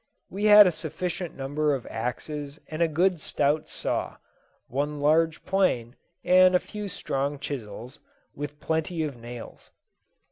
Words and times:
We 0.31 0.45
had 0.45 0.65
a 0.65 0.71
sufficient 0.71 1.35
number 1.35 1.75
of 1.75 1.85
axes 1.85 2.59
and 2.67 2.81
a 2.81 2.87
good 2.87 3.19
stout 3.21 3.69
saw, 3.69 4.17
one 4.67 4.99
large 4.99 5.45
plane, 5.45 5.95
and 6.23 6.55
a 6.55 6.59
few 6.59 6.87
strong 6.89 7.37
chisels, 7.37 7.99
with 8.33 8.59
plenty 8.59 9.03
of 9.03 9.15
nails. 9.15 9.69